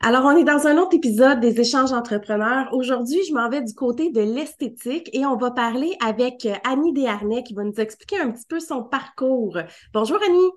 [0.00, 2.68] Alors, on est dans un autre épisode des échanges entrepreneurs.
[2.72, 6.92] Aujourd'hui, je m'en vais du côté de l'esthétique et on va parler avec euh, Annie
[6.92, 9.58] Desharnais qui va nous expliquer un petit peu son parcours.
[9.92, 10.50] Bonjour Annie.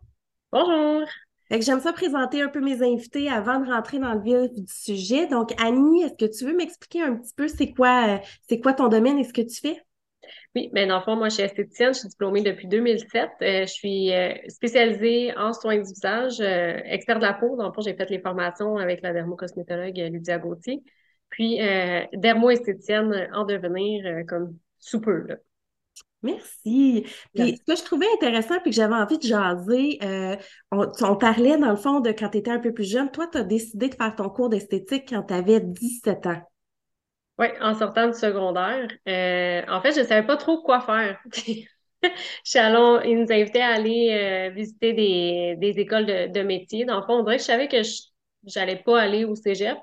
[0.52, 1.08] Bonjour.
[1.50, 5.26] J'aime ça présenter un peu mes invités avant de rentrer dans le vif du sujet.
[5.26, 8.18] Donc, Annie, est-ce que tu veux m'expliquer un petit peu c'est quoi, euh,
[8.48, 9.82] c'est quoi ton domaine et ce que tu fais?
[10.54, 13.30] Oui, mais dans le fond, moi, je suis esthéticienne, je suis diplômée depuis 2007.
[13.42, 17.56] Euh, je suis euh, spécialisée en soins du visage, euh, expert de la peau.
[17.56, 20.84] Dans le fond, j'ai fait les formations avec la dermocosmétologue Lydia Gauthier.
[21.30, 21.60] Puis,
[22.12, 25.26] dermo-esthéticienne en devenir comme sous peu.
[25.28, 25.38] Là.
[26.24, 27.06] Merci.
[27.34, 29.98] Puis ce que je trouvais intéressant puis que j'avais envie de jaser,
[30.72, 33.10] on, on, parlait dans le fond de quand tu étais un peu plus jeune.
[33.12, 36.42] Toi, tu as décidé de faire ton cours d'esthétique quand tu avais 17 ans.
[37.40, 38.88] Oui, en sortant du secondaire.
[39.08, 41.20] Euh, en fait, je ne savais pas trop quoi faire.
[42.44, 46.86] allée, ils nous invitaient à aller euh, visiter des, des écoles de, de métiers.
[46.86, 49.78] Dans le fond, on dirait que je savais que je n'allais pas aller au cégep.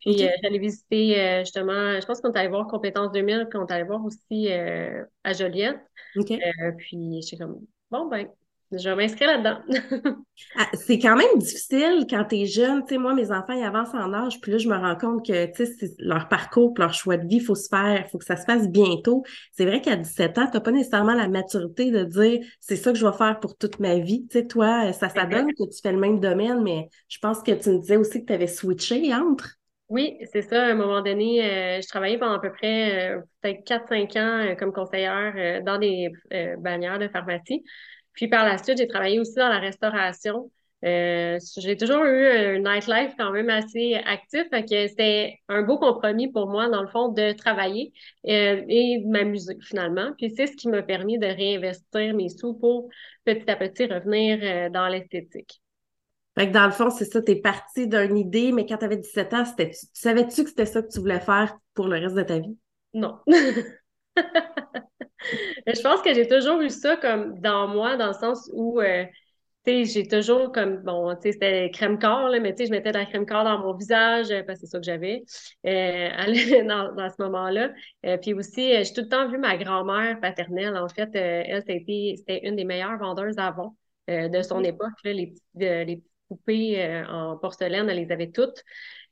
[0.00, 3.66] Puis euh, j'allais visiter justement, je pense qu'on est allé voir Compétences 2000, puis on
[3.66, 5.78] est allé voir aussi à Joliette.
[6.78, 8.26] puis j'étais comme, bon, ben,
[8.72, 9.58] je vais m'inscrire là-dedans.
[10.56, 12.82] Ah, c'est quand même difficile quand tu es jeune.
[12.84, 15.24] Tu sais, moi, mes enfants, ils avancent en âge, puis là, je me rends compte
[15.24, 18.18] que, tu sais, leur parcours, leur choix de vie, il faut se faire, il faut
[18.18, 19.22] que ça se fasse bientôt.
[19.52, 22.90] C'est vrai qu'à 17 ans, tu n'as pas nécessairement la maturité de dire, c'est ça
[22.90, 24.26] que je vais faire pour toute ma vie.
[24.28, 27.42] Tu sais, toi, ça, ça donne que tu fais le même domaine, mais je pense
[27.42, 29.60] que tu me disais aussi que tu avais switché entre.
[29.90, 30.66] Oui, c'est ça.
[30.66, 34.46] À un moment donné, euh, je travaillais pendant à peu près euh, peut-être 4-5 ans
[34.46, 36.10] euh, comme conseillère dans des
[36.58, 37.64] bannières de pharmacie.
[38.12, 40.50] Puis par la suite, j'ai travaillé aussi dans la restauration.
[40.82, 45.78] Euh, j'ai toujours eu un nightlife quand même assez actif, fait que c'était un beau
[45.78, 47.92] compromis pour moi, dans le fond, de travailler
[48.26, 50.12] euh, et de m'amuser finalement.
[50.16, 52.88] Puis c'est ce qui m'a permis de réinvestir mes sous pour
[53.24, 55.60] petit à petit revenir euh, dans l'esthétique.
[56.38, 58.84] Fait que dans le fond, c'est ça, tu es parti d'une idée, mais quand tu
[58.84, 62.14] avais 17 ans, tu savais-tu que c'était ça que tu voulais faire pour le reste
[62.14, 62.56] de ta vie?
[62.94, 63.18] Non.
[65.66, 69.04] je pense que j'ai toujours eu ça comme dans moi, dans le sens où, euh,
[69.64, 72.66] tu sais, j'ai toujours comme, bon, tu sais, c'était crème corps, là, mais tu sais,
[72.66, 74.84] je mettais de la crème corps dans mon visage, euh, parce que c'est ça que
[74.84, 75.22] j'avais
[75.66, 76.08] euh,
[76.66, 77.70] dans, dans, ce moment-là.
[78.06, 82.40] Euh, puis aussi, j'ai tout le temps vu ma grand-mère paternelle, en fait, elle, c'était
[82.42, 83.76] une des meilleures vendeuses avant
[84.08, 88.64] de son époque, là, les, les poupées en porcelaine, elle les avait toutes.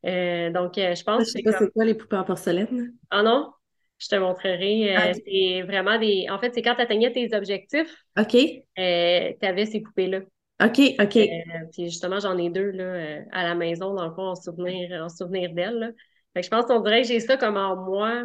[0.02, 2.94] donc, je pense je sais pas c'est quoi les poupées en porcelaine.
[3.10, 3.52] Ah non?
[3.98, 4.96] Je te montrerai.
[4.96, 6.26] Euh, c'est vraiment des.
[6.30, 7.94] En fait, c'est quand tu atteignais tes objectifs.
[8.18, 8.34] OK.
[8.34, 10.20] Euh, tu avais ces poupées-là.
[10.62, 11.16] OK, OK.
[11.16, 11.28] Euh,
[11.72, 15.08] puis justement, j'en ai deux là, à la maison, dans le fond, en souvenir, en
[15.08, 15.94] souvenir d'elles.
[16.34, 18.24] Fait que je pense qu'on dirait que j'ai ça comme en moi.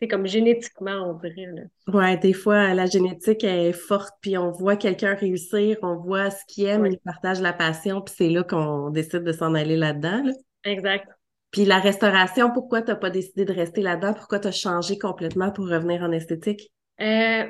[0.00, 1.50] C'est comme génétiquement, on dirait.
[1.52, 1.62] Là.
[1.92, 6.44] Ouais, des fois, la génétique est forte, puis on voit quelqu'un réussir, on voit ce
[6.46, 10.22] qu'il aime, il partage la passion, puis c'est là qu'on décide de s'en aller là-dedans.
[10.22, 10.32] Là.
[10.64, 11.08] Exact.
[11.50, 14.14] Puis la restauration, pourquoi tu n'as pas décidé de rester là-dedans?
[14.14, 16.72] Pourquoi tu as changé complètement pour revenir en esthétique?
[17.00, 17.44] Euh,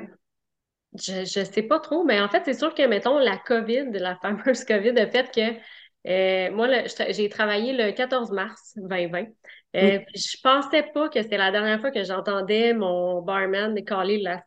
[0.95, 4.15] je, je sais pas trop, mais en fait, c'est sûr que, mettons, la COVID, la
[4.15, 5.59] fameuse COVID, a fait que
[6.07, 6.67] euh, moi,
[7.09, 9.25] j'ai travaillé le 14 mars 2020.
[9.75, 14.41] Euh, Je pensais pas que c'était la dernière fois que j'entendais mon barman décaler la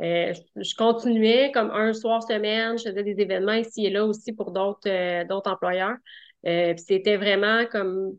[0.00, 4.32] Euh, je, continuais comme un soir semaine, je faisais des événements ici et là aussi
[4.32, 5.96] pour d'autres employeurs.
[6.44, 8.16] C'était vraiment comme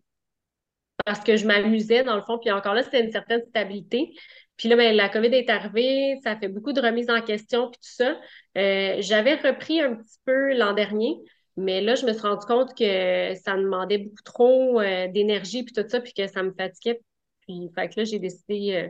[1.10, 2.38] parce que je m'amusais dans le fond.
[2.38, 4.14] Puis encore là, c'était une certaine stabilité.
[4.58, 7.80] Puis là, ben, la COVID est arrivée, ça fait beaucoup de remises en question, puis
[7.80, 8.16] tout ça.
[8.60, 11.16] Euh, j'avais repris un petit peu l'an dernier,
[11.58, 15.64] mais là, je me suis rendu compte que ça me demandait beaucoup trop euh, d'énergie,
[15.64, 17.02] puis tout ça, puis que ça me fatiguait.
[17.42, 18.90] Puis, fait que là, j'ai décidé euh,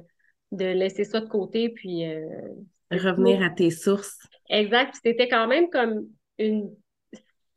[0.52, 2.04] de laisser ça de côté, puis...
[2.92, 4.20] Revenir à tes sources.
[4.50, 4.92] Exact.
[4.92, 6.06] Puis c'était quand même comme
[6.38, 6.70] une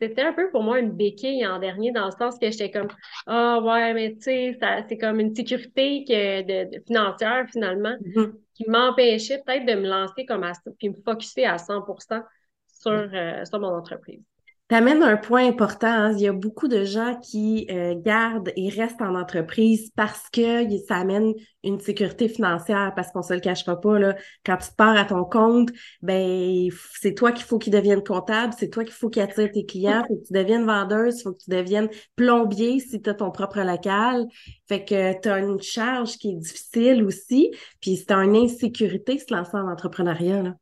[0.03, 2.89] c'était un peu pour moi une béquille en dernier, dans le sens que j'étais comme
[3.27, 4.59] Ah ouais, mais tu sais,
[4.89, 8.33] c'est comme une sécurité que de, financière finalement mm-hmm.
[8.55, 11.85] qui m'empêchait peut-être de me lancer comme à puis me focuser à 100
[12.67, 14.23] sur, euh, sur mon entreprise.
[14.73, 15.87] Tu amènes un point important.
[15.87, 16.13] Hein.
[16.15, 20.67] Il y a beaucoup de gens qui euh, gardent et restent en entreprise parce que
[20.89, 24.17] ça amène une sécurité financière, parce qu'on se le cachera pas, là,
[24.47, 25.69] quand tu pars à ton compte,
[26.01, 29.67] ben c'est toi qu'il faut qu'il devienne comptable, c'est toi qu'il faut qu'il attire tes
[29.67, 33.31] clients, faut que tu deviennes vendeuse, faut que tu deviennes plombier si tu as ton
[33.31, 34.25] propre local.
[34.71, 37.51] Fait que tu as une charge qui est difficile aussi,
[37.83, 40.43] puis c'est une insécurité se lancer en entrepreneuriat.
[40.43, 40.55] Là.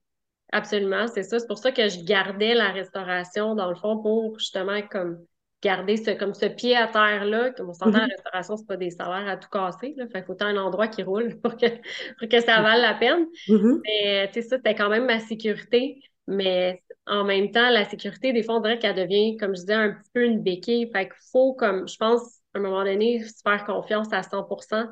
[0.52, 1.38] Absolument, c'est ça.
[1.38, 5.19] C'est pour ça que je gardais la restauration, dans le fond, pour justement comme
[5.62, 7.50] garder ce, comme ce pied à terre-là.
[7.50, 8.11] Comme on s'entend, la mm-hmm.
[8.11, 9.94] restauration, c'est pas des salaires à tout casser.
[9.97, 10.06] Là.
[10.08, 11.67] Fait qu'il faut un endroit qui roule pour que,
[12.19, 13.26] pour que ça vale la peine.
[13.49, 13.81] Mm-hmm.
[13.85, 16.00] Mais tu sais, ça, c'était quand même ma sécurité.
[16.26, 19.75] Mais en même temps, la sécurité, des fois, on dirait qu'elle devient, comme je disais,
[19.75, 20.91] un petit peu une béquille.
[20.93, 24.88] Fait qu'il faut, comme, je pense, à un moment donné, se faire confiance à 100%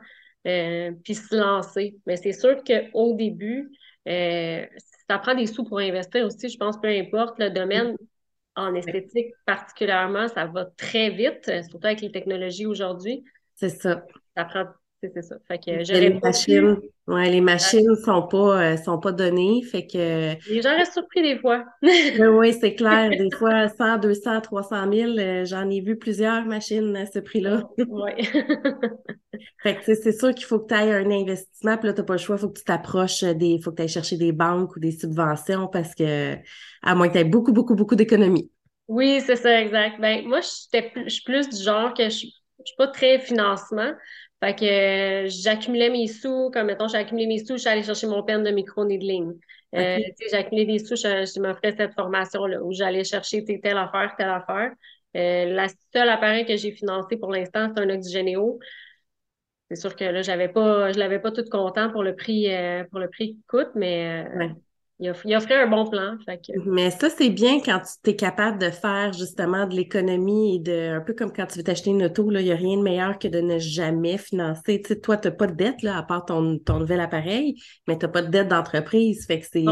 [0.46, 1.96] euh, puis se lancer.
[2.06, 3.70] Mais c'est sûr qu'au début,
[4.08, 4.66] euh,
[5.08, 6.48] ça prend des sous pour investir aussi.
[6.48, 7.96] Je pense, peu importe le domaine,
[8.56, 13.24] en esthétique particulièrement, ça va très vite, surtout avec les technologies aujourd'hui.
[13.54, 14.04] C'est ça.
[14.36, 14.64] Ça prend
[15.00, 15.36] c'est ça.
[15.46, 19.62] Fait que les machines, ouais, les machines sont pas, euh, sont pas données.
[19.62, 20.34] Fait que.
[20.50, 21.64] Les gens restent surpris des fois.
[21.82, 23.10] oui, c'est clair.
[23.10, 27.62] Des fois, 100, 200, 300 000, j'en ai vu plusieurs machines à ce prix-là.
[27.78, 28.10] oui.
[29.62, 32.04] fait que c'est sûr qu'il faut que tu ailles un investissement, puis là, tu n'as
[32.04, 33.60] pas le choix, il faut que tu t'approches des.
[33.62, 36.34] faut que tu ailles chercher des banques ou des subventions parce que
[36.82, 38.50] à moins que tu aies beaucoup, beaucoup, beaucoup d'économies.
[38.88, 40.00] Oui, c'est ça, exact.
[40.00, 42.26] Ben, moi, je suis plus du genre que je
[42.60, 43.92] je suis pas très financement.
[44.40, 47.82] Fait que euh, j'accumulais mes sous, comme mettons, j'ai accumulé mes sous, je suis allée
[47.82, 49.32] chercher mon pen de micro-needling.
[49.74, 49.98] Euh,
[50.30, 51.02] j'ai accumulé des sous, je,
[51.34, 54.72] je m'offrais cette formation-là où j'allais chercher telle affaire, telle affaire.
[55.16, 58.60] Euh, la seule appareil que j'ai financé pour l'instant, c'est un Oxygénéo.
[59.70, 62.84] C'est sûr que là, j'avais pas, je l'avais pas tout content pour le prix, euh,
[62.90, 64.24] pour le prix qu'il coûte, mais
[65.00, 66.16] il, offrait un bon plan.
[66.66, 70.96] Mais ça, c'est bien quand tu es capable de faire justement de l'économie et de,
[70.96, 73.18] un peu comme quand tu veux t'acheter une auto, il n'y a rien de meilleur
[73.18, 74.82] que de ne jamais financer.
[74.82, 77.62] Tu sais, toi, tu n'as pas de dette, là, à part ton, ton nouvel appareil,
[77.86, 79.24] mais tu n'as pas de dette d'entreprise.
[79.26, 79.64] Fait que c'est,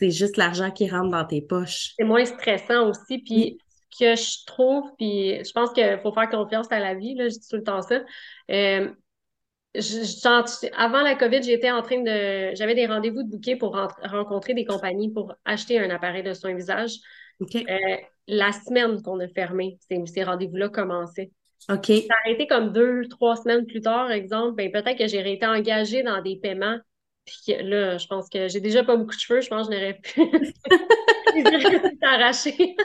[0.00, 1.92] c'est juste l'argent qui rentre dans tes poches.
[1.96, 3.18] C'est moins stressant aussi.
[3.18, 3.58] Puis,
[3.90, 7.28] ce que je trouve, puis je pense qu'il faut faire confiance à la vie, là,
[7.28, 8.00] je dis tout le temps ça.
[8.50, 8.88] Euh,
[10.76, 12.54] avant la COVID, j'étais en train de.
[12.54, 16.54] J'avais des rendez-vous de bouquet pour rencontrer des compagnies pour acheter un appareil de soin
[16.54, 16.96] visage.
[17.40, 17.96] Euh,
[18.28, 21.30] la semaine qu'on a fermé, ces, rendez-vous-là commençaient.
[21.70, 21.86] OK.
[21.86, 25.46] Ça a été comme deux, trois semaines plus tard, exemple, ben, peut-être que j'ai été
[25.46, 26.78] engagée dans des paiements.
[27.24, 29.78] Puis là, je pense que j'ai déjà pas beaucoup de cheveux, je pense que je
[29.78, 30.20] n'aurais pu
[32.02, 32.76] arracher.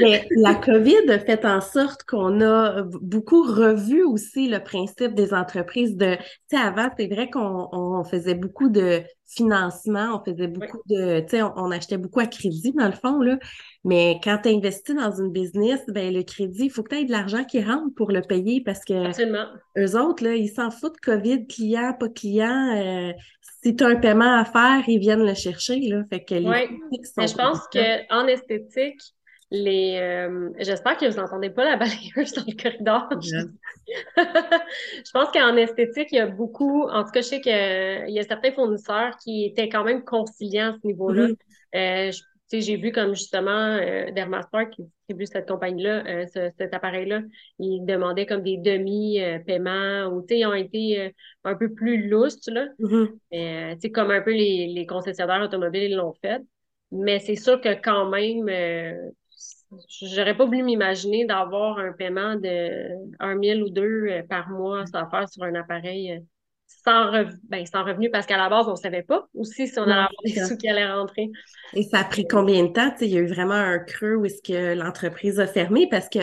[0.00, 5.32] Mais la COVID a fait en sorte qu'on a beaucoup revu aussi le principe des
[5.32, 9.02] entreprises de, tu sais, avant, c'est vrai qu'on faisait beaucoup de
[9.34, 13.20] financement, on faisait beaucoup de, tu sais, on, achetait beaucoup à crédit dans le fond,
[13.20, 13.38] là.
[13.84, 17.04] Mais quand tu investis dans une business, ben le crédit, il faut que tu aies
[17.04, 19.10] de l'argent qui rentre pour le payer parce que
[19.78, 22.76] eux autres, là, ils s'en foutent COVID, client, pas client.
[22.76, 23.12] Euh,
[23.62, 26.02] si tu as un paiement à faire, ils viennent le chercher, là.
[26.10, 26.68] Fait que les Mais
[27.26, 29.00] je pense qu'en esthétique,
[29.54, 33.08] les, euh, j'espère que vous n'entendez pas la balayeuse dans le corridor.
[34.16, 38.18] je pense qu'en esthétique, il y a beaucoup, en tout cas, je sais qu'il y
[38.18, 41.28] a certains fournisseurs qui étaient quand même conciliants à ce niveau-là.
[41.28, 42.08] Mm-hmm.
[42.08, 42.12] Euh,
[42.50, 46.26] j'ai vu comme justement euh, Dermaster qui distribue cette compagnie-là, euh,
[46.56, 47.20] cet appareil-là,
[47.58, 51.12] ils demandaient comme des demi-paiements ou ils ont été
[51.44, 52.68] un peu plus lousses, là.
[52.80, 53.90] Mm-hmm.
[53.92, 56.40] comme un peu les, les concessionnaires automobiles l'ont fait.
[56.90, 58.48] Mais c'est sûr que quand même,
[60.00, 62.88] j'aurais pas voulu m'imaginer d'avoir un paiement de
[63.20, 66.20] 1 000 ou 2 euh, par mois sans faire sur un appareil euh,
[66.84, 67.12] sans,
[67.48, 70.10] ben, sans revenu parce qu'à la base, on savait pas aussi si on allait avoir
[70.24, 71.30] des sous qui allaient rentrer.
[71.74, 72.94] Et ça a pris combien de temps?
[73.00, 76.20] il y a eu vraiment un creux où est-ce que l'entreprise a fermé parce que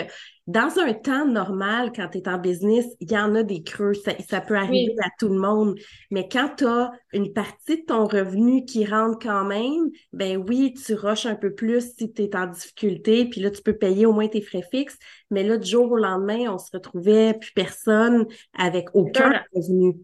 [0.49, 3.93] dans un temps normal, quand tu es en business, il y en a des creux,
[3.93, 5.77] ça, peut arriver à tout le monde.
[6.09, 10.73] Mais quand tu as une partie de ton revenu qui rentre quand même, ben oui,
[10.73, 14.07] tu rushes un peu plus si tu es en difficulté, puis là, tu peux payer
[14.07, 14.97] au moins tes frais fixes.
[15.29, 18.25] Mais là, du jour au lendemain, on se retrouvait plus personne
[18.57, 19.99] avec aucun revenu.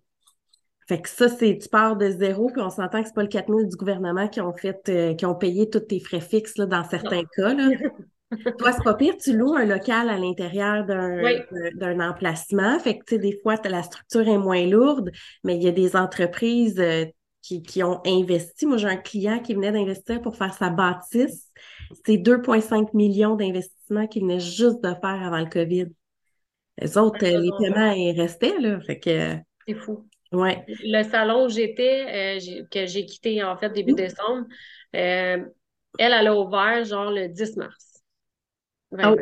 [0.88, 3.29] Fait que ça, c'est tu pars de zéro, puis on s'entend que c'est pas le
[3.29, 6.67] 4000 du gouvernement qui ont fait, euh, qui ont payé tous tes frais fixes là,
[6.67, 7.55] dans certains cas.
[7.55, 7.69] Là.
[8.58, 12.80] Toi, c'est pas pire, tu loues un local à l'intérieur d'un emplacement.
[12.80, 15.12] Fait que, tu sais, des fois, la structure est moins lourde,
[15.44, 17.06] mais il y a des entreprises euh,
[17.42, 18.65] qui, qui, ont investi.
[18.65, 21.51] Moi, j'ai un client qui venait d'investir pour faire sa bâtisse.
[22.06, 25.88] C'est 2,5 millions d'investissements qu'il venait juste de faire avant le COVID.
[26.77, 28.80] Les autres, ah, les paiements, ils restaient, là.
[28.82, 29.36] Fait que.
[29.68, 30.08] C'est fou.
[30.32, 30.65] Ouais.
[30.68, 34.46] Le salon où j'étais, euh, que j'ai quitté, en fait, début décembre,
[34.96, 35.46] euh,
[35.98, 37.85] elle, elle a ouvert, genre, le 10 mars.
[39.03, 39.15] Oh.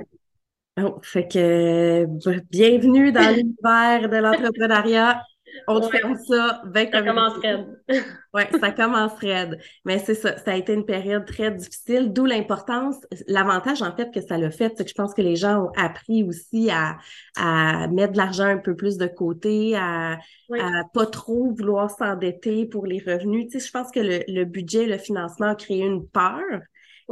[0.80, 1.00] oh.
[1.02, 2.06] fait que
[2.52, 5.22] bienvenue dans l'univers de l'entrepreneuriat.
[5.68, 6.64] On te ferme ça.
[6.74, 7.80] ça commence raide.
[8.34, 9.60] oui, ça commence raide.
[9.86, 12.96] Mais c'est ça, ça a été une période très difficile, d'où l'importance,
[13.28, 15.72] l'avantage en fait que ça l'a fait, c'est que je pense que les gens ont
[15.78, 16.98] appris aussi à,
[17.38, 20.14] à mettre de l'argent un peu plus de côté, à,
[20.60, 23.46] à pas trop vouloir s'endetter pour les revenus.
[23.52, 26.42] Tu sais, je pense que le, le budget, le financement a créé une peur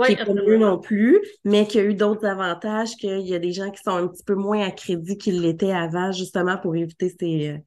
[0.05, 3.35] qui n'est pas mieux non plus, mais qu'il y a eu d'autres avantages, qu'il y
[3.35, 6.57] a des gens qui sont un petit peu moins à crédit qu'ils l'étaient avant, justement
[6.57, 7.57] pour éviter ces euh,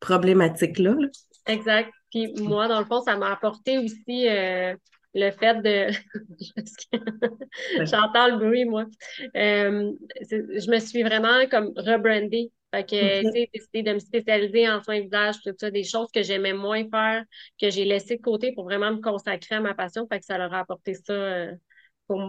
[0.00, 0.96] problématiques-là.
[1.46, 1.90] Exact.
[2.10, 4.74] Puis moi, dans le fond, ça m'a apporté aussi euh,
[5.14, 5.92] le fait de.
[7.84, 8.84] J'entends le bruit, moi.
[9.36, 9.92] Euh,
[10.30, 14.82] je me suis vraiment comme rebrandée Fait que, tu sais, décidé de me spécialiser en
[14.82, 17.24] soins visage, tout ça, des choses que j'aimais moins faire,
[17.60, 20.06] que j'ai laissé de côté pour vraiment me consacrer à ma passion.
[20.10, 21.52] Fait que ça leur a apporté ça euh,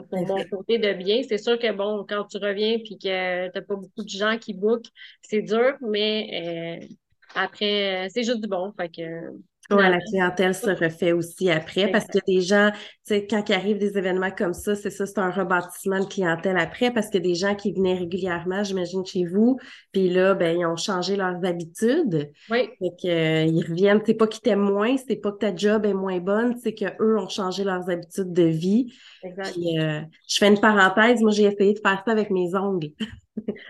[0.10, 1.22] pour, mon côté de bien.
[1.28, 4.54] C'est sûr que, bon, quand tu reviens puis que t'as pas beaucoup de gens qui
[4.54, 4.90] bookent,
[5.22, 6.88] c'est dur, mais euh,
[7.36, 8.74] après, c'est juste du bon.
[8.78, 9.32] Fait que
[9.72, 13.54] Ouais, la clientèle se refait aussi après parce que des gens, tu sais, quand il
[13.56, 17.18] arrive des événements comme ça, c'est ça, c'est un rebâtissement de clientèle après parce que
[17.18, 19.58] des gens qui venaient régulièrement, j'imagine, chez vous,
[19.94, 22.30] puis là, ben, ils ont changé leurs habitudes.
[22.50, 22.70] Oui.
[22.80, 24.02] Fait que, euh, ils reviennent.
[24.06, 27.18] C'est pas qu'ils t'aiment moins, c'est pas que ta job est moins bonne, c'est qu'eux
[27.18, 28.94] ont changé leurs habitudes de vie.
[29.24, 29.54] Exact.
[29.54, 32.90] Puis, euh, je fais une parenthèse, moi, j'ai essayé de faire ça avec mes ongles.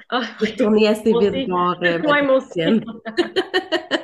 [0.10, 0.24] Ah,
[0.58, 1.50] tourné assez vite.
[1.50, 2.62] Euh, moi aussi.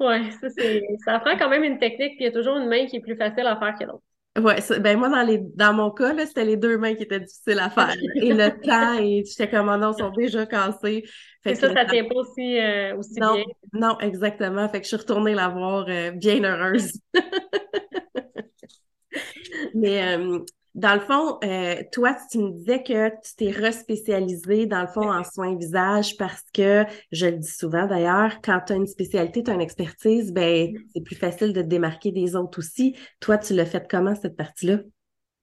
[0.00, 2.68] Oui, ça, c'est, ça prend quand même une technique, puis il y a toujours une
[2.68, 4.02] main qui est plus facile à faire que l'autre.
[4.38, 7.58] Oui, ben moi, dans, les, dans mon cas, c'était les deux mains qui étaient difficiles
[7.58, 7.96] à faire.
[8.14, 11.04] et le temps, et j'étais comme, oh non, sont déjà cassés.
[11.42, 13.44] Fait et ça, ça tient pas aussi, euh, aussi non, bien.
[13.72, 14.68] Non, exactement.
[14.68, 16.92] Fait que je suis retournée la voir euh, bien heureuse.
[19.74, 20.38] Mais euh,
[20.74, 25.10] dans le fond, euh, toi, tu me disais que tu t'es respécialisé, dans le fond,
[25.10, 29.42] en soins visage parce que, je le dis souvent d'ailleurs, quand tu as une spécialité,
[29.42, 32.96] tu as une expertise, ben, c'est plus facile de te démarquer des autres aussi.
[33.18, 34.78] Toi, tu l'as fait comment, cette partie-là?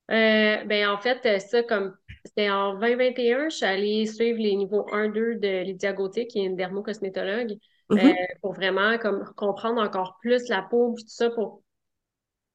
[0.09, 1.93] Euh, ben, en fait, ça, comme
[2.23, 6.45] c'était en 2021, je suis allée suivre les niveaux 1-2 de Lydia Gauthier, qui est
[6.45, 7.57] une dermocosmétologue,
[7.89, 8.11] mm-hmm.
[8.11, 11.63] euh, pour vraiment comme comprendre encore plus la peau, puis tout ça, pour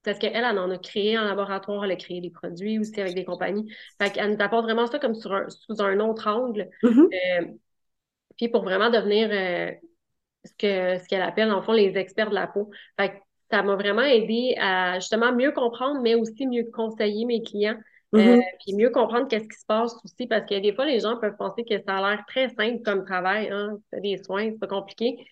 [0.05, 3.15] parce qu'elle, elle en a créé en laboratoire, elle a créé des produits aussi avec
[3.15, 3.73] des compagnies.
[4.01, 6.69] Fait qu'elle nous apporte vraiment ça comme sur un, sous un autre angle.
[6.83, 7.41] Mm-hmm.
[7.41, 7.47] Euh,
[8.37, 9.71] puis pour vraiment devenir euh,
[10.45, 12.71] ce que ce qu'elle appelle, en fond, les experts de la peau.
[12.99, 13.15] Fait que
[13.51, 17.79] ça m'a vraiment aidé à justement mieux comprendre, mais aussi mieux conseiller mes clients.
[18.15, 18.43] Euh, mm-hmm.
[18.63, 21.37] puis mieux comprendre qu'est-ce qui se passe aussi, parce que des fois, les gens peuvent
[21.39, 25.25] penser que ça a l'air très simple comme travail, hein, des soins, c'est pas compliqué.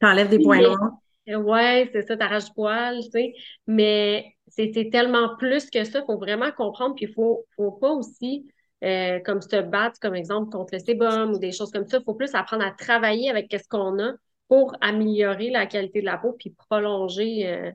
[0.00, 0.92] T'enlèves des points noirs.
[1.26, 3.32] Ouais, c'est ça, t'arraches poil, tu sais.
[3.66, 6.00] Mais c'est tellement plus que ça.
[6.00, 6.94] Il faut vraiment comprendre.
[6.94, 8.46] Puis il faut, faut pas aussi,
[8.84, 11.98] euh, comme se battre, comme exemple, contre le sébum ou des choses comme ça.
[11.98, 14.12] Il faut plus apprendre à travailler avec ce qu'on a
[14.48, 17.72] pour améliorer la qualité de la peau puis prolonger euh,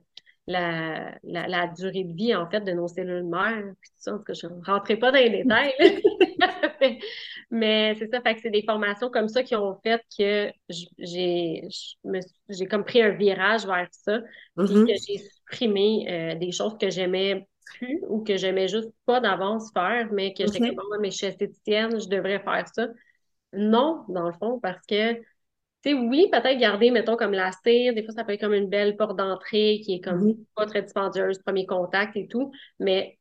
[0.50, 3.64] la, la, la, durée de vie, en fait, de nos cellules mères.
[3.80, 5.74] Puis tout ça, en je ne rentrerai pas dans les détails.
[7.52, 10.52] Mais c'est ça, fait que c'est des formations comme ça qui ont fait que
[10.98, 11.68] j'ai
[12.50, 14.20] j'ai comme pris un virage vers ça,
[14.56, 14.88] puis mm-hmm.
[14.88, 19.72] que j'ai supprimé euh, des choses que j'aimais plus ou que j'aimais juste pas d'avance
[19.74, 22.88] faire, mais que j'étais comme, mais je suis esthéticienne, je devrais faire ça.
[23.54, 25.20] Non, dans le fond, parce que,
[25.84, 28.54] tu sais, oui, peut-être garder, mettons, comme la cire, des fois, ça peut être comme
[28.54, 33.18] une belle porte d'entrée qui est comme pas très dispendieuse, premier contact et tout, mais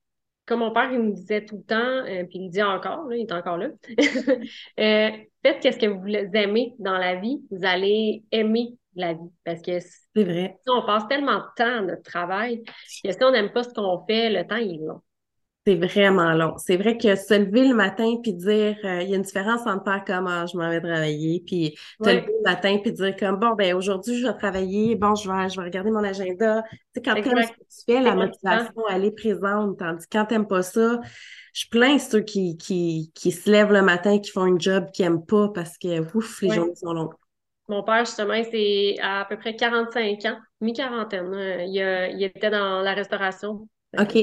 [0.46, 3.04] comme mon père, il me disait tout le temps, euh, puis il me dit encore,
[3.08, 3.68] là, il est encore là,
[4.80, 5.10] euh,
[5.42, 9.30] faites qu'est-ce que vous aimez dans la vie, vous allez aimer la vie.
[9.44, 10.56] Parce que c'est vrai.
[10.66, 14.04] on passe tellement de temps à notre travail que si on n'aime pas ce qu'on
[14.06, 15.00] fait, le temps, il est long.
[15.68, 16.54] C'est vraiment long.
[16.56, 19.66] C'est vrai que se lever le matin puis dire, euh, il y a une différence
[19.66, 23.14] entre faire comme ah, je m'en vais travailler, puis te lever le matin puis dire
[23.16, 26.62] comme bon ben aujourd'hui je vais travailler, bon je vais je vais regarder mon agenda.
[26.70, 29.78] Tu sais quand tu ce que tu fais, la motivation elle est présente.
[29.78, 31.00] Tandis que quand t'aimes pas ça,
[31.52, 35.04] je plains ceux qui, qui qui se lèvent le matin qui font un job qu'ils
[35.04, 37.12] aiment pas parce que ouf les journées sont longues.
[37.68, 41.34] Mon père, justement, c'est à, peu près 45 ans, mi-quarantaine.
[41.34, 41.64] Hein.
[41.66, 43.68] Il, il était dans la restauration.
[43.98, 44.16] OK.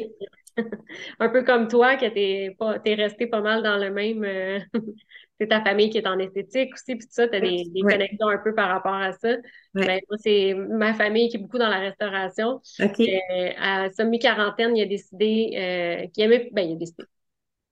[1.19, 4.59] un peu comme toi, que t'es pas t'es resté pas mal dans le même euh,
[5.39, 7.81] c'est ta famille qui est en esthétique aussi, puis tout ça, tu as des, des
[7.81, 9.35] connexions un peu par rapport à ça.
[9.73, 12.61] Ben, moi, c'est ma famille qui est beaucoup dans la restauration.
[12.79, 13.19] Okay.
[13.31, 17.03] Euh, à sa mi-quarantaine, il a décidé euh, qu'il aimait ben, il a décidé.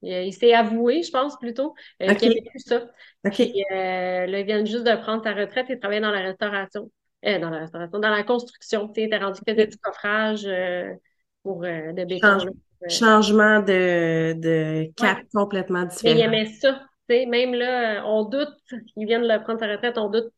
[0.01, 2.89] Il, s'est avoué, je pense, plutôt, euh, qu'il aimait plus ça.
[3.31, 6.91] Puis, là, il vient juste de prendre sa retraite et travailler dans la restauration.
[7.23, 8.89] dans la restauration, dans la construction.
[8.89, 10.45] Tu sais, rendu que du coffrage
[11.43, 12.39] pour de béton.
[12.89, 16.15] Changement de, de cap complètement différent.
[16.15, 16.81] il aimait ça.
[17.09, 18.53] sais, même là, on doute,
[18.95, 20.31] il vient de le prendre sa retraite, on doute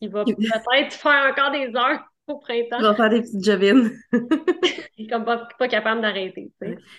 [0.00, 2.78] qu'il va peut-être faire encore des heures au printemps.
[2.78, 3.90] Il va faire des petites jobines.
[5.10, 6.52] comme pas, pas capable d'arrêter.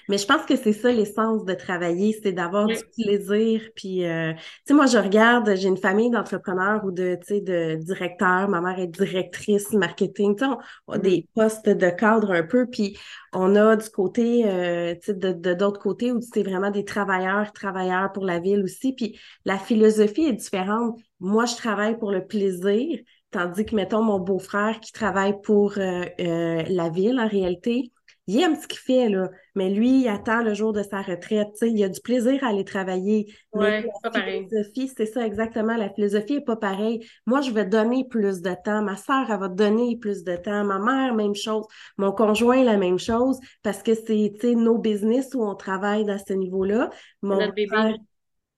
[0.10, 3.62] Mais je pense que c'est ça l'essence de travailler, c'est d'avoir du plaisir.
[3.76, 7.42] Puis, euh, tu sais, moi, je regarde, j'ai une famille d'entrepreneurs ou de, tu sais,
[7.42, 8.50] de directeurs.
[8.50, 10.36] Ma mère est directrice marketing.
[10.36, 10.52] Tu sais,
[10.88, 11.28] on a des mm-hmm.
[11.36, 12.68] postes de cadre un peu.
[12.68, 12.98] Puis,
[13.34, 17.52] on a du côté, euh, tu sais, de d'autres côtés où c'est vraiment des travailleurs,
[17.54, 18.94] travailleurs pour la ville aussi.
[18.94, 21.00] Puis, la philosophie est différente.
[21.20, 23.00] Moi, je travaille pour le plaisir.
[23.32, 27.92] Tandis que, mettons, mon beau-frère qui travaille pour euh, euh, la ville, en réalité,
[28.28, 29.30] il aime ce qu'il fait, là.
[29.56, 31.50] Mais lui, il attend le jour de sa retraite.
[31.54, 33.34] Tu sais, il a du plaisir à aller travailler.
[33.54, 35.76] Ouais, mais pas la philosophie, c'est ça exactement.
[35.76, 37.06] La philosophie est pas pareille.
[37.26, 38.82] Moi, je vais donner plus de temps.
[38.84, 40.64] Ma sœur, elle va donner plus de temps.
[40.64, 41.66] Ma mère, même chose.
[41.98, 43.40] Mon conjoint, la même chose.
[43.64, 46.90] Parce que c'est, tu sais, nos business où on travaille à ce niveau-là.
[47.22, 47.68] Mon Notre bébé.
[47.68, 47.96] frère,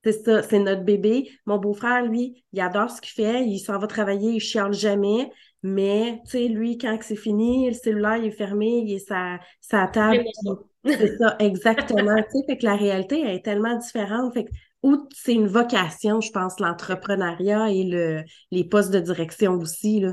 [0.04, 1.30] c'est ça, c'est notre bébé.
[1.46, 3.46] Mon beau-frère, lui, il adore ce qu'il fait.
[3.46, 5.30] Il s'en va travailler, il chiale jamais.
[5.62, 8.98] Mais, tu sais, lui, quand que c'est fini, le cellulaire il est fermé, il est
[8.98, 10.22] sa, sa table.
[10.98, 12.22] C'est ça, exactement.
[12.22, 14.34] tu sais, fait que la réalité elle est tellement différente.
[14.34, 14.50] Fait que,
[14.82, 20.12] ou c'est une vocation, je pense, l'entrepreneuriat et le, les postes de direction aussi, là.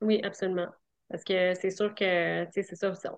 [0.00, 0.68] Oui, absolument.
[1.08, 2.94] Parce que c'est sûr que, tu sais, c'est ça.
[2.94, 3.14] ça-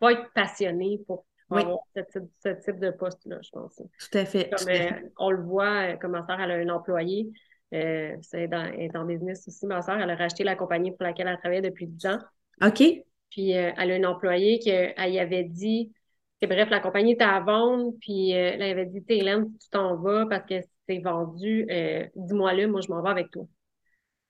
[0.00, 1.64] Faut être passionné pour, pour Oui.
[1.64, 3.82] avoir ce type, ce type de poste-là, je pense.
[3.98, 4.50] Tout à fait.
[4.50, 7.30] Comme euh, on le voit, euh, comme ma soeur, elle a un employé.
[7.74, 9.98] Euh, c'est dans, elle est en business aussi, ma soeur.
[10.00, 12.18] Elle a racheté la compagnie pour laquelle elle travaillait depuis 10 ans.
[12.62, 13.04] OK.
[13.30, 15.92] Puis euh, elle a un employé qu'elle y avait dit,
[16.40, 19.96] que bref, la compagnie était à vendre, puis là, elle avait dit, Hélène, tu t'en
[19.96, 20.56] vas parce que
[20.88, 21.66] c'est vendu,
[22.16, 23.46] dis-moi-le, moi je m'en vais avec toi.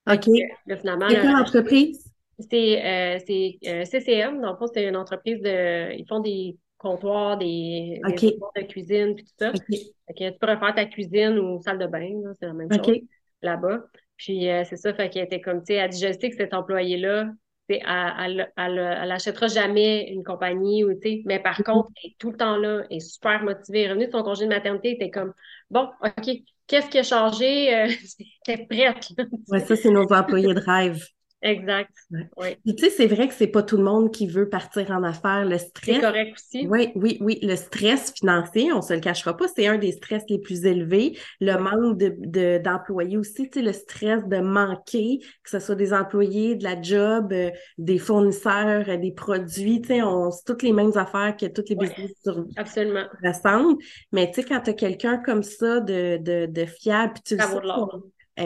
[0.06, 0.26] OK.
[0.66, 2.12] Là, finalement, C'est elle quoi a- l'entreprise?
[2.50, 5.92] c'est euh, c'est, euh, CCM, dans le fond, c'est une entreprise de.
[5.94, 8.32] Ils font des comptoirs, des, des OK.
[8.32, 9.50] comptoirs de cuisine, puis tout ça.
[9.50, 9.64] OK.
[9.68, 12.72] Fait que tu peux refaire ta cuisine ou salle de bain, là, c'est la même
[12.72, 12.98] chose
[13.42, 13.84] là-bas.
[14.16, 16.36] Puis euh, c'est ça, fait qu'elle était comme, tu sais, elle dit, je sais que
[16.36, 17.26] cet employé-là,
[17.68, 22.10] elle, elle, elle, elle achètera jamais une compagnie, ou, tu sais, mais par contre, elle
[22.10, 23.88] est tout le temps là, elle est super motivée.
[23.88, 25.32] Revenue de son congé de maternité, elle était comme,
[25.70, 26.30] bon, OK,
[26.66, 27.74] qu'est-ce qui a changé?
[27.74, 27.86] Euh,
[28.46, 29.24] était prête, là.
[29.48, 31.02] Ouais, ça, c'est nos employés de rêve.
[31.42, 31.90] Exact.
[32.10, 32.28] Ouais.
[32.36, 32.48] Oui.
[32.64, 35.02] Puis, tu sais, c'est vrai que c'est pas tout le monde qui veut partir en
[35.02, 35.44] affaires.
[35.46, 36.66] Le C'est stress, correct aussi.
[36.68, 37.38] Oui, oui, oui.
[37.42, 41.18] Le stress financier, on se le cachera pas, c'est un des stress les plus élevés.
[41.40, 41.62] Le Oui.
[41.62, 45.94] manque de, de- d'employés aussi, tu sais, le stress de manquer, que ce soit des
[45.94, 50.62] employés, de la job, euh, des fournisseurs, euh, des produits, tu sais, on, c'est toutes
[50.62, 53.06] les mêmes affaires que toutes les business sur, Absolument.
[53.24, 53.78] ressemblent.
[54.12, 57.36] Mais tu sais, quand tu as quelqu'un comme ça de, de, de fiable, puis tu
[57.36, 57.46] le sais,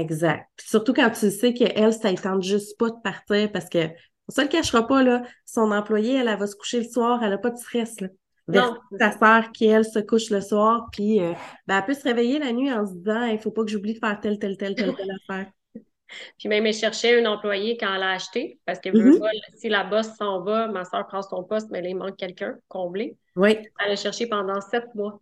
[0.00, 0.48] exact.
[0.56, 3.88] Puis surtout quand tu sais qu'elle, ça ne tente juste pas de partir parce que
[4.28, 7.22] on se le cachera pas, là, son employé, elle, elle va se coucher le soir,
[7.22, 8.08] elle n'a pas de stress, là.
[8.48, 11.32] Non, ta sœur qui, elle, se couche le soir, puis euh,
[11.66, 13.94] ben, elle peut se réveiller la nuit en se disant, il faut pas que j'oublie
[13.94, 15.50] de faire telle, telle, telle, telle, telle affaire.
[16.38, 19.18] Puis même, elle cherchait un employé quand elle a acheté, parce que Mhm.
[19.18, 22.16] pas, si la boss s'en va, ma soeur prend son poste, mais là, il manque
[22.16, 23.16] quelqu'un, comblé.
[23.36, 25.18] Oui, Elle a cherché pendant sept mois.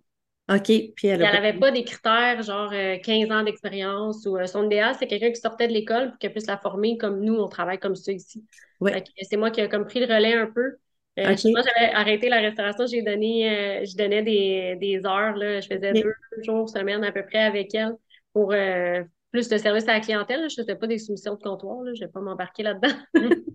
[0.57, 0.67] OK.
[0.97, 4.95] Puis elle n'avait pas des critères, genre euh, 15 ans d'expérience ou euh, son idéal,
[4.99, 7.79] c'est quelqu'un qui sortait de l'école pour qu'elle puisse la former comme nous, on travaille
[7.79, 8.45] comme ça ici.
[8.85, 8.91] Que
[9.23, 10.77] c'est moi qui ai comme pris le relais un peu.
[11.19, 13.51] Euh, justement, j'avais arrêté la restauration, j'ai donné,
[13.83, 17.41] euh, je donnais des, des heures, là, je faisais deux jours semaine à peu près
[17.41, 17.93] avec elle
[18.33, 20.41] pour euh, plus de service à la clientèle.
[20.41, 20.49] là.
[20.49, 22.95] Je faisais pas des soumissions de comptoir, là, je vais pas m'embarquer là-dedans.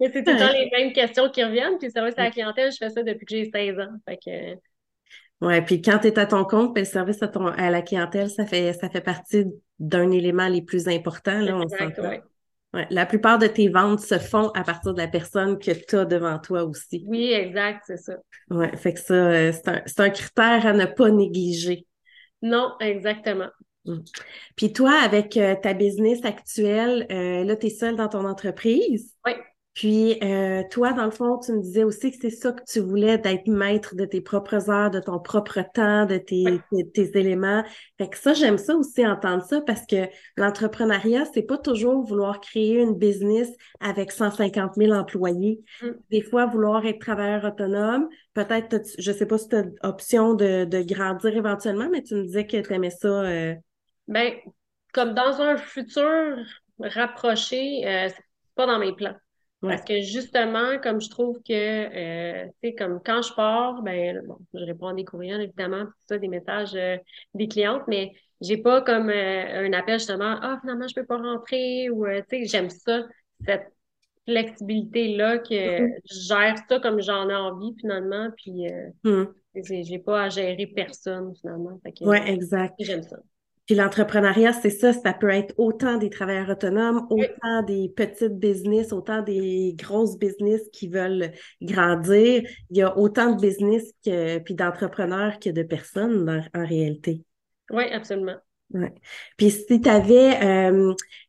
[0.00, 0.70] Mais c'est tout le temps Ouais.
[0.70, 1.78] les mêmes questions qui reviennent.
[1.78, 3.88] Puis le service à la clientèle, je fais ça depuis que j'ai 16 ans.
[4.06, 4.60] Fait que,
[5.40, 7.82] Ouais, puis quand tu es à ton compte, ben, le service à, ton, à la
[7.82, 9.46] clientèle, ça fait, ça fait partie
[9.78, 12.22] d'un élément les plus importants, là, on exact, ouais.
[12.72, 15.96] Ouais, la plupart de tes ventes se font à partir de la personne que tu
[15.96, 17.04] as devant toi aussi.
[17.08, 18.14] Oui, exact, c'est ça.
[18.48, 21.86] Ouais, fait que ça, euh, c'est un, c'est un critère à ne pas négliger.
[22.42, 23.48] Non, exactement.
[23.86, 23.98] Mm.
[24.54, 29.16] Puis toi, avec euh, ta business actuelle, euh, là, tu es seule dans ton entreprise?
[29.26, 29.32] Oui.
[29.80, 32.80] Puis euh, toi, dans le fond, tu me disais aussi que c'est ça que tu
[32.80, 36.60] voulais, d'être maître de tes propres heures, de ton propre temps, de tes, Oui.
[36.70, 37.64] tes, tes éléments.
[37.96, 42.40] Fait que ça, j'aime ça aussi entendre ça parce que l'entrepreneuriat, c'est pas toujours vouloir
[42.40, 43.48] créer une business
[43.80, 45.62] avec 150 000 employés.
[45.80, 45.88] Mm.
[46.10, 48.06] Des fois, vouloir être travailleur autonome.
[48.34, 52.22] Peut-être, je sais pas si tu as option de, de grandir éventuellement, mais tu me
[52.24, 53.08] disais que tu aimais ça.
[53.08, 53.54] euh,
[54.08, 54.34] Ben,
[54.92, 56.36] comme dans un futur
[56.80, 59.14] rapproché, euh, c'est pas dans mes plans.
[59.62, 59.76] Ouais.
[59.76, 64.20] Parce que justement, comme je trouve que, euh, tu sais, comme quand je pars, ben,
[64.26, 66.96] bon, je réponds à des courriels, évidemment, tout ça, des messages euh,
[67.34, 71.18] des clientes, mais j'ai pas comme euh, un appel justement, ah, finalement, je peux pas
[71.18, 73.04] rentrer, ou, euh, tu sais, j'aime ça,
[73.46, 73.72] cette
[74.26, 79.34] flexibilité-là, que je gère ça comme j'en ai envie, finalement, puis euh, Hmm.
[79.54, 81.80] j'ai pas à gérer personne, finalement.
[82.02, 82.78] Ouais, exact.
[82.78, 83.18] j'aime ça.
[83.70, 87.28] Puis l'entrepreneuriat, c'est ça, ça peut être autant des travailleurs autonomes, Oui.
[87.36, 91.30] autant des petites business, autant des grosses business qui veulent
[91.62, 92.42] grandir.
[92.70, 97.22] Il y a autant de business que, puis d'entrepreneurs que de personnes dans- en réalité.
[97.70, 98.38] Oui, absolument.
[98.72, 98.92] Ouais.
[99.36, 100.38] Puis si tu avais,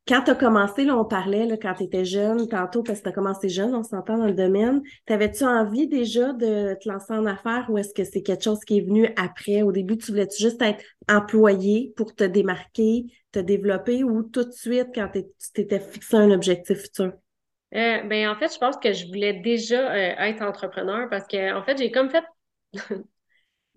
[0.08, 3.04] quand tu as commencé, là, on parlait là, quand tu étais jeune, tantôt, parce que
[3.04, 7.14] tu as commencé jeune, on s'entend dans le domaine, t'avais-tu envie déjà de te lancer
[7.14, 9.64] en affaires ou est-ce que c'est quelque chose qui est venu après?
[9.64, 14.52] Au début, tu voulais-tu juste être employé pour te démarquer, te développer ou tout de
[14.52, 15.24] suite quand tu
[15.54, 17.14] t'étais fixé un objectif futur?
[17.74, 21.58] Euh, ben, en fait, je pense que je voulais déjà euh, être entrepreneur parce que,
[21.58, 22.26] en fait, j'ai comme fait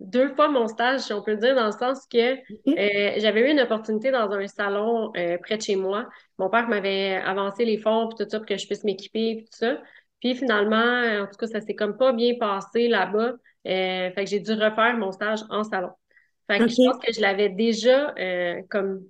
[0.04, 3.50] deux fois mon stage, si on peut dire, dans le sens que euh, j'avais eu
[3.50, 6.08] une opportunité dans un salon près de chez moi.
[6.38, 9.44] Mon père m'avait avancé les fonds puis tout ça pour que je puisse m'équiper puis
[9.44, 9.80] tout ça.
[10.20, 13.34] Puis finalement, en tout cas, ça s'est comme pas bien passé là-bas.
[13.64, 15.90] fait que j'ai dû refaire mon stage en salon.
[16.46, 18.14] Fait que je pense que je l'avais déjà
[18.70, 19.04] comme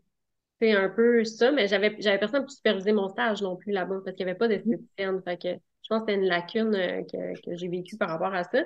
[0.61, 4.01] c'est un peu ça, mais j'avais j'avais personne pour superviser mon stage non plus là-bas
[4.05, 5.21] parce qu'il n'y avait pas d'esthéticienne.
[5.25, 8.35] Fait que je pense que c'était une lacune euh, que, que j'ai vécue par rapport
[8.35, 8.63] à ça.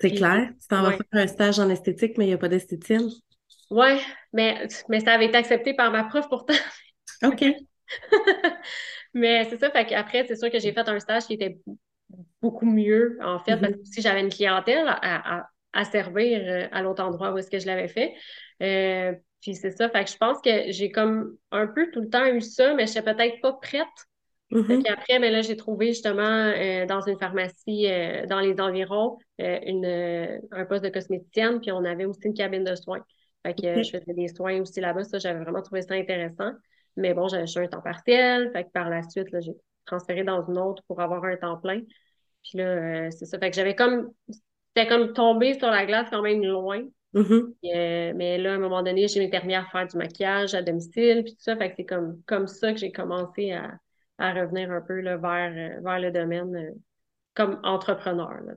[0.00, 0.50] C'est clair.
[0.60, 3.08] Tu t'en vas faire un stage en esthétique, mais il n'y a pas d'esthéticienne.
[3.70, 3.98] Oui,
[4.32, 6.54] mais, mais ça avait été accepté par ma prof pourtant.
[7.24, 7.44] OK.
[9.14, 11.58] mais c'est ça, fait qu'après, c'est sûr que j'ai fait un stage qui était
[12.40, 13.82] beaucoup mieux, en fait, parce mm-hmm.
[13.82, 17.50] que si j'avais une clientèle à, à, à servir euh, à l'autre endroit où est-ce
[17.50, 18.14] que je l'avais fait.
[18.62, 22.08] Euh, puis c'est ça, fait que je pense que j'ai comme un peu tout le
[22.08, 23.86] temps eu ça, mais je suis peut-être pas prête.
[24.50, 29.18] Mm après, mais là, j'ai trouvé justement euh, dans une pharmacie euh, dans les environs
[29.42, 33.04] euh, une, un poste de cosméticienne, puis on avait aussi une cabine de soins.
[33.44, 35.04] Fait que je faisais des soins aussi là-bas.
[35.04, 36.52] Ça, j'avais vraiment trouvé ça intéressant.
[36.96, 38.50] Mais bon, j'avais un temps partiel.
[38.52, 39.52] Fait que par la suite, là, j'ai
[39.84, 41.80] transféré dans une autre pour avoir un temps plein.
[42.42, 43.38] Puis là, c'est ça.
[43.38, 44.10] Fait que j'avais comme
[44.78, 46.82] c'était comme tombé sur la glace quand même loin.
[47.14, 47.54] Mm-hmm.
[47.74, 51.22] Euh, mais là, à un moment donné, j'ai permis à faire du maquillage à domicile,
[51.24, 51.56] puis tout ça.
[51.56, 53.78] Fait que c'est comme, comme ça que j'ai commencé à,
[54.18, 56.70] à revenir un peu là, vers, euh, vers le domaine euh,
[57.38, 58.32] comme entrepreneur.
[58.44, 58.54] Là,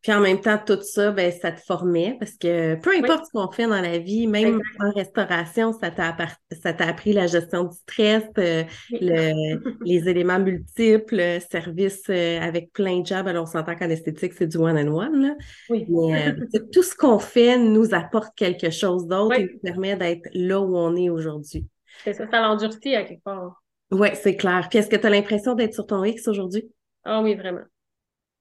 [0.00, 3.32] Puis en même temps, tout ça, ben, ça te formait parce que peu importe ce
[3.32, 6.16] qu'on fait dans la vie, même en restauration, ça t'a
[6.50, 12.72] ça t'a appris la gestion du stress, euh, le, les éléments multiples, service euh, avec
[12.72, 13.28] plein de jobs.
[13.28, 15.36] Alors, on s'entend qu'en esthétique, c'est du one-on-one.
[15.68, 15.84] Oui.
[15.90, 20.30] Mais euh, tout ce qu'on fait nous apporte quelque chose d'autre et nous permet d'être
[20.32, 21.66] là où on est aujourd'hui.
[22.04, 23.63] C'est ça, ça l'endurcit à quelque part.
[23.90, 24.68] Oui, c'est clair.
[24.68, 26.70] Puis est-ce que tu as l'impression d'être sur ton X aujourd'hui?
[27.04, 27.64] Ah oui, vraiment.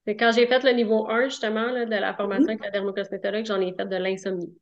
[0.06, 3.46] C'est quand j'ai fait le niveau 1, justement, là, de la formation avec la dermocosmétologue,
[3.46, 4.54] j'en ai fait de l'insomnie.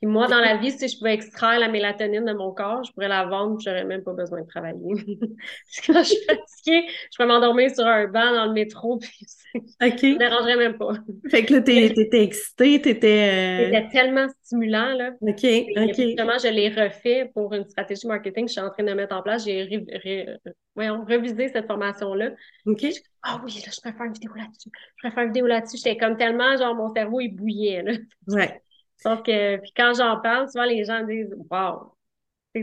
[0.00, 2.92] Puis moi, dans la vie, si je pouvais extraire la mélatonine de mon corps, je
[2.92, 4.76] pourrais la vendre, je n'aurais même pas besoin de travailler.
[5.86, 9.98] quand je suis fatiguée, je pourrais m'endormir sur un banc dans le métro, puis OK.
[9.98, 10.92] ça me dérangerait même pas.
[11.30, 13.30] Fait que là, t'étais excitée, t'étais...
[13.30, 13.64] Euh...
[13.64, 15.12] C'était tellement stimulant, là.
[15.22, 15.44] OK,
[15.76, 15.94] OK.
[15.96, 19.16] Justement, je l'ai refait pour une stratégie marketing que je suis en train de mettre
[19.16, 19.46] en place.
[19.46, 19.62] J'ai
[20.76, 22.32] revisé cette formation-là.
[22.66, 22.84] OK.
[23.22, 24.68] Ah oui, là, je préfère une vidéo là-dessus.
[24.96, 25.78] Je préfère une vidéo là-dessus.
[25.78, 27.92] J'étais comme tellement, genre, mon cerveau, il bouillait, là.
[28.28, 28.60] Ouais.
[28.98, 31.96] Sauf que, puis quand j'en parle, souvent les gens disent Wow,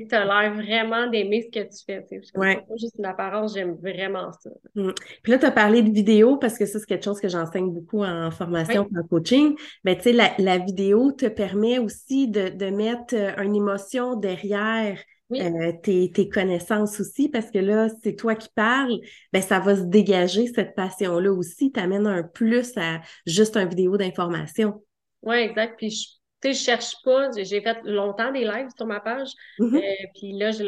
[0.02, 2.06] tu as l'air vraiment d'aimer ce que tu fais.
[2.10, 2.56] C'est ouais.
[2.56, 4.50] pas juste une apparence, j'aime vraiment ça.
[4.76, 4.92] Mm.
[5.22, 7.72] Puis là, tu as parlé de vidéo parce que ça, c'est quelque chose que j'enseigne
[7.72, 9.56] beaucoup en formation en coaching.
[9.84, 14.16] Mais tu sais, la, la, vidéo te permet aussi de, de mettre euh, une émotion
[14.16, 15.00] derrière.
[15.32, 19.00] Euh, tes, tes, connaissances aussi, parce que là, c'est toi qui parles,
[19.32, 23.98] ben ça va se dégager cette passion-là aussi, t'amène un plus à juste une vidéo
[23.98, 24.84] d'information.
[25.24, 25.76] Oui, exact.
[25.78, 26.08] Puis je
[26.50, 27.30] sais, je cherche pas.
[27.36, 29.30] J'ai fait longtemps des lives sur ma page.
[29.60, 29.80] Euh,
[30.16, 30.64] puis là, je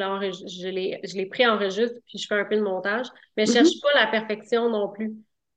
[0.70, 3.08] l'ai, je l'ai pris enregistre, puis je fais un peu de montage.
[3.38, 3.82] Mais je cherche Mm-hmm.
[3.82, 5.10] pas la perfection non plus.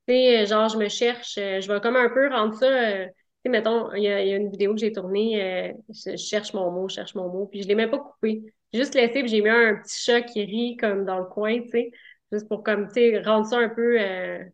[0.07, 2.67] Tu sais, genre, je me cherche, euh, je vais comme un peu rendre ça.
[2.67, 3.13] Euh, tu
[3.45, 6.97] sais, mettons, il y, a, une vidéo que j'ai tournée, je, cherche mon mot, je
[6.97, 8.43] cherche mon mot, puis je l'ai même pas coupé.
[8.73, 11.61] J'ai juste laissé, puis j'ai mis un petit chat qui rit comme dans le coin,
[11.63, 11.91] tu sais,
[12.33, 13.97] juste pour comme, tu sais, rendre ça un peu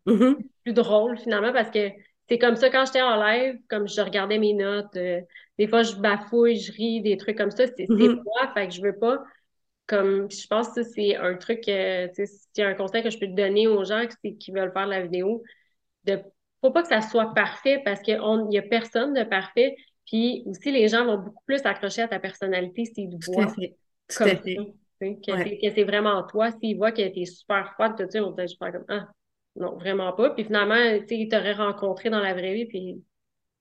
[0.05, 0.35] Mm-hmm.
[0.63, 1.89] plus drôle finalement, parce que
[2.29, 5.21] c'est comme ça quand j'étais en live, comme je regardais mes notes, euh,
[5.57, 8.25] des fois je bafouille, je ris, des trucs comme ça, c'est Mhm.
[8.25, 9.23] moi, fait que je veux pas
[9.87, 12.07] comme je pense que c'est un truc euh,
[12.55, 14.87] tu a un conseil que je peux te donner aux gens qui, qui veulent faire
[14.87, 15.43] la vidéo
[16.05, 16.19] de
[16.61, 18.19] faut pas que ça soit parfait parce qu'il
[18.51, 22.19] y a personne de parfait puis aussi les gens vont beaucoup plus s'accrocher à ta
[22.19, 23.53] personnalité s'ils te voient
[24.13, 24.61] comme ça,
[25.01, 25.43] tu que Ouais.
[25.43, 28.47] c'est que c'est vraiment toi s'ils voient que t'es super froide tout ça on peut
[28.47, 29.07] super comme ah
[29.55, 33.03] non vraiment pas puis finalement tu sais ils t'auraient rencontré dans la vraie vie puis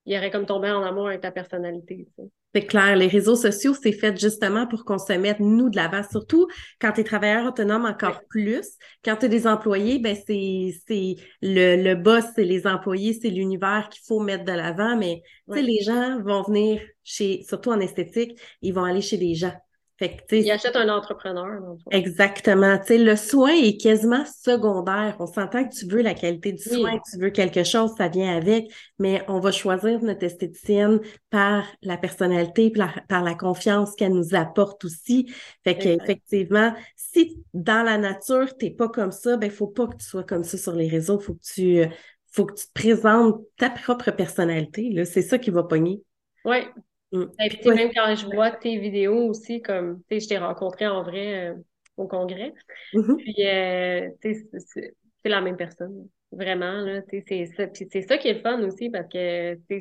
[0.06, 2.06] il aurait comme tombé en amour avec ta personnalité.
[2.54, 6.02] C'est clair, les réseaux sociaux, c'est fait justement pour qu'on se mette, nous, de l'avant.
[6.08, 6.46] Surtout
[6.80, 8.64] quand tu es travailleur autonome encore plus.
[9.04, 13.30] Quand tu as des employés, ben c'est c'est le, le boss, c'est les employés, c'est
[13.30, 14.96] l'univers qu'il faut mettre de l'avant.
[14.96, 15.62] Mais tu sais, Ouais.
[15.64, 19.52] les gens vont venir chez, surtout en esthétique, ils vont aller chez des gens.
[19.96, 21.90] Fait que, tu il achète un entrepreneur dans le fond.
[21.92, 22.78] Exactement.
[22.78, 25.14] Tu sais, le soin est quasiment secondaire.
[25.20, 26.80] On s'entend que tu veux la qualité du Oui.
[26.80, 31.64] soin, tu veux quelque chose, ça vient avec, mais on va choisir notre esthéticienne par
[31.82, 35.32] la personnalité, par la, par la confiance qu'elle nous apporte aussi.
[35.62, 36.02] Fait que, Exact.
[36.02, 40.24] effectivement, si dans la nature, t'es pas comme ça, ben, faut pas que tu sois
[40.24, 41.20] comme ça sur les réseaux.
[41.20, 41.84] Faut que tu,
[42.32, 45.04] faut que tu te présentes ta propre personnalité, là.
[45.04, 46.02] C'est ça qui va pogner.
[46.44, 46.66] Ouais.
[47.14, 47.22] Mm.
[47.40, 50.20] Et Puis tu sais, toi- même quand je vois tes vidéos aussi, comme, tu sais,
[50.20, 51.54] je t'ai rencontré en vrai euh,
[51.96, 52.52] au congrès.
[52.92, 53.16] Mhm.
[53.16, 56.08] Puis, euh, tu sais, c'est- la même personne.
[56.32, 57.66] Vraiment, là, c'est ça.
[57.68, 59.80] Puis c'est ça qui est le fun aussi parce que c'est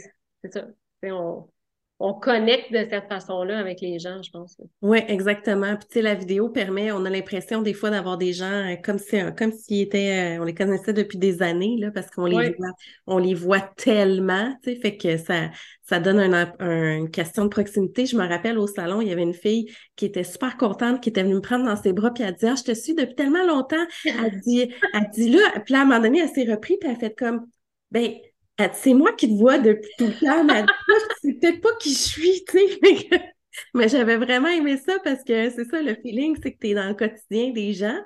[0.52, 0.68] ça.
[1.04, 1.48] On,
[2.06, 4.58] on connecte de cette façon-là avec les gens, je pense.
[4.82, 5.78] Oui, exactement.
[5.78, 8.76] Puis tu sais, la vidéo permet, on a l'impression des fois d'avoir des gens euh,
[8.76, 12.26] comme si comme s'ils étaient, euh, on les connaissait depuis des années, là, parce qu'on
[12.26, 12.72] les voit,
[13.08, 15.50] on les voit tellement, tu sais, fait que ça,
[15.84, 16.20] ça donne
[16.60, 18.06] une question de proximité.
[18.06, 21.08] Je me rappelle au salon, il y avait une fille qui était super contente, qui
[21.08, 23.16] était venue me prendre dans ses bras, puis elle dit Ah, je te suis depuis
[23.16, 23.86] tellement longtemps.
[24.04, 26.98] Elle dit, elle dit là, puis à un moment donné, elle s'est repris, puis elle
[26.98, 27.46] a fait comme
[27.92, 28.12] ben
[28.74, 30.64] c'est moi qui te vois depuis tout le temps, mais
[31.22, 33.10] c'est peut-être pas qui je suis, tu sais.
[33.74, 36.74] mais j'avais vraiment aimé ça parce que c'est ça, le feeling, c'est que tu es
[36.74, 38.00] dans le quotidien des gens.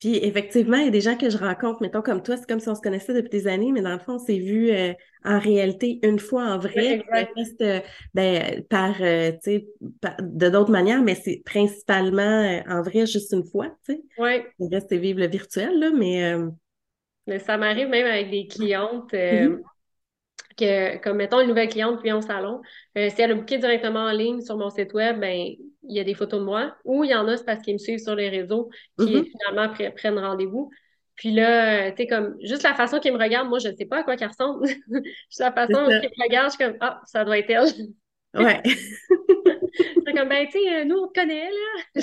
[0.00, 2.58] Puis effectivement, il y a des gens que je rencontre, mettons comme toi, c'est comme
[2.58, 4.94] si on se connaissait depuis des années, mais dans le fond, on s'est vu euh,
[5.26, 7.04] en réalité une fois en vrai.
[7.36, 7.80] reste, euh,
[8.14, 9.68] ben, par, euh, tu sais,
[10.20, 14.02] de d'autres manières, mais c'est principalement en vrai juste une fois, tu sais.
[14.16, 14.40] Oui.
[14.58, 16.34] Le reste, c'est vivre le virtuel, là, mais...
[17.26, 19.14] Mais ça m'arrive même avec des clientes
[20.60, 22.60] que, comme mettons une nouvelle cliente vient au salon,
[22.96, 26.00] euh, si elle a booké directement en ligne sur mon site web, ben il y
[26.00, 26.76] a des photos de moi.
[26.84, 29.30] Ou il y en a, c'est parce qu'ils me suivent sur les réseaux qui mm-hmm.
[29.30, 30.70] finalement prennent rendez-vous.
[31.16, 33.76] Puis là, euh, tu sais, comme juste la façon qu'ils me regardent, moi, je ne
[33.76, 34.66] sais pas à quoi qu'elle ressemble.
[35.28, 38.42] juste la façon qu'ils me regardent, je suis comme Ah, ça doit être elle.
[38.42, 38.62] Ouais.
[38.64, 42.02] c'est comme ben, tu sais, euh, nous, on te connaît, là.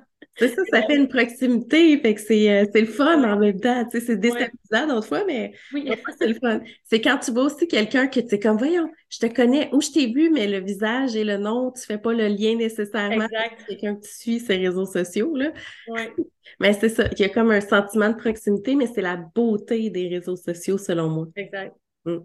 [0.36, 3.60] C'est ça, ça fait une proximité, fait que c'est, euh, c'est le fun en même
[3.60, 3.84] temps.
[3.84, 5.88] Tu sais, c'est déstabilisant d'autres fois, mais oui.
[6.18, 6.60] c'est le fun.
[6.82, 9.80] C'est quand tu vois aussi quelqu'un que tu sais comme, voyons, je te connais ou
[9.80, 13.24] je t'ai vu, mais le visage et le nom, tu fais pas le lien nécessairement
[13.24, 15.36] avec quelqu'un que tu suis les réseaux sociaux.
[15.36, 15.52] Là.
[15.88, 16.12] Ouais.
[16.60, 19.90] Mais c'est ça, il y a comme un sentiment de proximité, mais c'est la beauté
[19.90, 21.26] des réseaux sociaux, selon moi.
[21.34, 21.74] Exact.
[22.04, 22.18] Mm.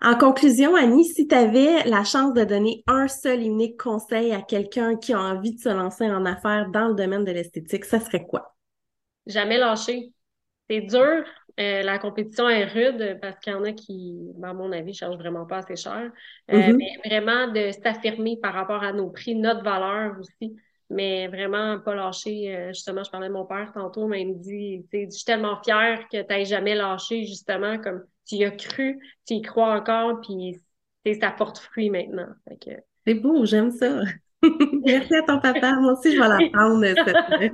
[0.00, 4.42] En conclusion, Annie, si tu avais la chance de donner un seul unique conseil à
[4.42, 8.00] quelqu'un qui a envie de se lancer en affaires dans le domaine de l'esthétique, ça
[8.00, 8.54] serait quoi?
[9.26, 10.12] Jamais lâcher.
[10.68, 11.24] C'est dur.
[11.60, 14.96] Euh, la compétition est rude parce qu'il y en a qui, à mon avis, ne
[14.96, 16.10] chargent vraiment pas assez cher.
[16.50, 16.76] Euh, mm-hmm.
[16.76, 20.56] Mais vraiment de s'affirmer par rapport à nos prix, notre valeur aussi
[20.90, 22.54] mais vraiment pas lâcher.
[22.54, 25.60] Euh, justement, je parlais de mon père tantôt, mais il me dit, je suis tellement
[25.62, 29.74] fière que tu n'aies jamais lâché, justement, comme tu y as cru, tu y crois
[29.74, 30.60] encore, puis
[31.20, 32.28] ça porte fruit maintenant.
[33.06, 34.00] C'est beau, j'aime ça.
[34.84, 35.72] Merci à ton papa.
[35.80, 37.52] Moi aussi, je vais la prendre, cette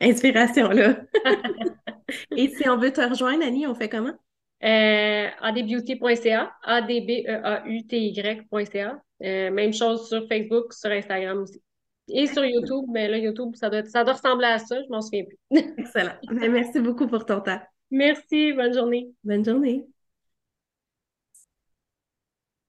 [0.00, 0.96] inspiration-là.
[2.36, 4.12] Et si on veut te rejoindre, Annie, on fait comment?
[4.64, 7.82] Euh, adbeauty.ca, A-D-B-E-A-U-T-Y.ca.
[9.24, 11.62] Euh, même chose sur Facebook, sur Instagram aussi.
[12.08, 15.00] Et sur YouTube, mais là, YouTube, ça doit, ça doit ressembler à ça, je m'en
[15.00, 15.38] souviens plus.
[15.78, 16.14] Excellent.
[16.30, 17.60] merci beaucoup pour ton temps.
[17.90, 19.10] Merci, bonne journée.
[19.24, 19.86] Bonne journée.